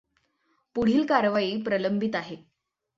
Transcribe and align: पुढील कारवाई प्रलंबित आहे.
पुढील 0.75 1.05
कारवाई 1.05 1.61
प्रलंबित 1.61 2.15
आहे. 2.15 2.35